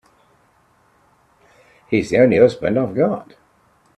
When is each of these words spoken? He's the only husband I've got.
He's 1.91 2.09
the 2.09 2.17
only 2.21 2.39
husband 2.39 2.75
I've 2.79 2.95
got. 2.95 3.35